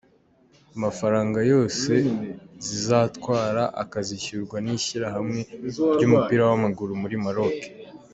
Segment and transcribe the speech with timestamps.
[0.77, 1.93] Amafaranga yose
[2.65, 5.39] zizatwara akazishyurwa n’Ishyirahamwe
[5.99, 7.59] ry’Umupira w’Amaguru muri Maroc.